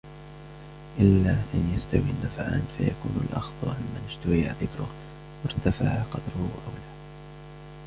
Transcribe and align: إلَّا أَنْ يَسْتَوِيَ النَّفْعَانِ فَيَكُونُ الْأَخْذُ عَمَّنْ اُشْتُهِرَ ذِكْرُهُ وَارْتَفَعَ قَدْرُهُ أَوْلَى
إلَّا 0.99 1.31
أَنْ 1.53 1.73
يَسْتَوِيَ 1.77 1.99
النَّفْعَانِ 2.01 2.67
فَيَكُونُ 2.77 3.27
الْأَخْذُ 3.29 3.53
عَمَّنْ 3.69 4.05
اُشْتُهِرَ 4.09 4.55
ذِكْرُهُ 4.61 4.89
وَارْتَفَعَ 5.45 6.03
قَدْرُهُ 6.03 6.49
أَوْلَى 6.65 6.81